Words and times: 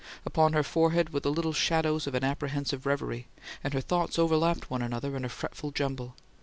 Upon 0.25 0.53
her 0.53 0.63
forehead 0.63 1.13
were 1.13 1.19
the 1.19 1.29
little 1.31 1.53
shadows 1.53 2.07
of 2.07 2.15
an 2.15 2.23
apprehensive 2.23 2.87
reverie, 2.87 3.27
and 3.63 3.71
her 3.75 3.81
thoughts 3.81 4.17
overlapped 4.17 4.67
one 4.71 4.81
another 4.81 5.15
in 5.15 5.23
a 5.23 5.29
fretful 5.29 5.69
jumble. 5.69 6.15